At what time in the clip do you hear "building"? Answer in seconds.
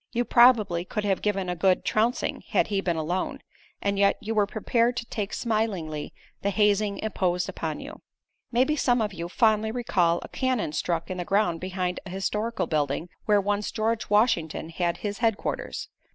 12.65-13.09